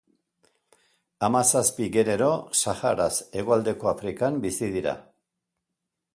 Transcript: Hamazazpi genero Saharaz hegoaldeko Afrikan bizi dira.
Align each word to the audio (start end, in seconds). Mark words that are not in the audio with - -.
Hamazazpi 1.27 1.89
genero 1.97 2.31
Saharaz 2.63 3.11
hegoaldeko 3.43 3.93
Afrikan 3.93 4.43
bizi 4.49 4.73
dira. 4.79 4.97